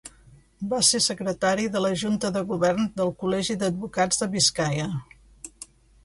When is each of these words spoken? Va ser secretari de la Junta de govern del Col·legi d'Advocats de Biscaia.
Va 0.69 0.77
ser 0.85 0.99
secretari 1.07 1.67
de 1.75 1.83
la 1.83 1.91
Junta 2.03 2.31
de 2.37 2.41
govern 2.51 2.87
del 3.01 3.11
Col·legi 3.23 3.57
d'Advocats 3.65 4.23
de 4.23 4.29
Biscaia. 4.37 4.87